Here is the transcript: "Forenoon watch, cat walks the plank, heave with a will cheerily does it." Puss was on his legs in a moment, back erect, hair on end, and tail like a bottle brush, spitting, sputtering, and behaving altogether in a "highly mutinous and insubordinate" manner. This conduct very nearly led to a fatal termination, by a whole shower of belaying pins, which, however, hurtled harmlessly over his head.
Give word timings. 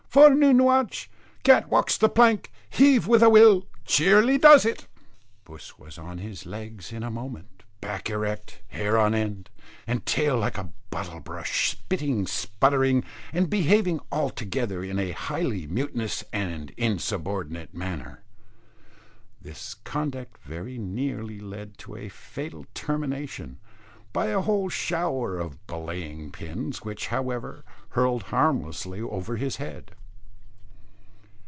"Forenoon 0.11 0.61
watch, 0.61 1.09
cat 1.41 1.69
walks 1.69 1.97
the 1.97 2.09
plank, 2.09 2.51
heave 2.69 3.07
with 3.07 3.23
a 3.23 3.29
will 3.29 3.65
cheerily 3.85 4.37
does 4.37 4.65
it." 4.65 4.85
Puss 5.45 5.79
was 5.79 5.97
on 5.97 6.17
his 6.17 6.45
legs 6.45 6.91
in 6.91 7.01
a 7.01 7.09
moment, 7.09 7.63
back 7.79 8.09
erect, 8.09 8.59
hair 8.67 8.97
on 8.97 9.15
end, 9.15 9.49
and 9.87 10.05
tail 10.05 10.37
like 10.37 10.57
a 10.57 10.73
bottle 10.89 11.21
brush, 11.21 11.69
spitting, 11.69 12.27
sputtering, 12.27 13.05
and 13.31 13.49
behaving 13.49 14.01
altogether 14.11 14.83
in 14.83 14.99
a 14.99 15.11
"highly 15.11 15.65
mutinous 15.65 16.25
and 16.33 16.71
insubordinate" 16.75 17.73
manner. 17.73 18.21
This 19.41 19.75
conduct 19.75 20.39
very 20.43 20.77
nearly 20.77 21.39
led 21.39 21.77
to 21.77 21.95
a 21.95 22.09
fatal 22.09 22.65
termination, 22.73 23.59
by 24.11 24.25
a 24.25 24.41
whole 24.41 24.67
shower 24.67 25.37
of 25.37 25.65
belaying 25.67 26.33
pins, 26.33 26.83
which, 26.83 27.07
however, 27.07 27.63
hurtled 27.91 28.23
harmlessly 28.23 28.99
over 28.99 29.37
his 29.37 29.55
head. 29.55 29.93